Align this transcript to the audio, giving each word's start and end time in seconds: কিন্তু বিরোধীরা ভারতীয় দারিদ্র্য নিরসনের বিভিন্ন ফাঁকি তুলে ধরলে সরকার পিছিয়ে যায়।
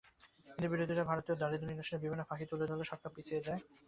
কিন্তু 0.47 0.67
বিরোধীরা 0.73 1.03
ভারতীয় 1.09 1.35
দারিদ্র্য 1.37 1.69
নিরসনের 1.69 2.03
বিভিন্ন 2.03 2.23
ফাঁকি 2.29 2.45
তুলে 2.49 2.65
ধরলে 2.69 2.85
সরকার 2.91 3.09
পিছিয়ে 3.15 3.45
যায়। 3.45 3.61